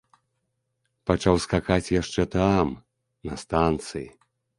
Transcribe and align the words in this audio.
Пачаў 1.09 1.35
скакаць 1.43 1.93
яшчэ 2.01 2.25
там, 2.37 2.67
на 3.29 3.35
станцыі. 3.43 4.03